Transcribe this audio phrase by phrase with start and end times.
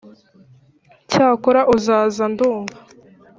[1.11, 2.77] cyakora uzaza ndumva